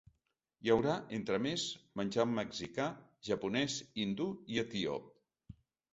[0.67, 1.65] Hi haurà, entre més,
[2.01, 2.89] menjar mexicà,
[3.29, 5.17] japonès, hindú i etíop.